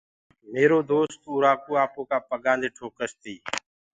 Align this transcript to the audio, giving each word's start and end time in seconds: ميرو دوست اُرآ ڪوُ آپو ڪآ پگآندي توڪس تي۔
ميرو 0.51 0.79
دوست 0.89 1.19
اُرآ 1.31 1.53
ڪوُ 1.63 1.71
آپو 1.83 2.01
ڪآ 2.09 2.17
پگآندي 2.29 2.69
توڪس 2.77 3.11
تي۔ 3.21 3.35